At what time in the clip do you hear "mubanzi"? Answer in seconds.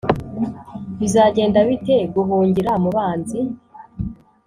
2.83-3.39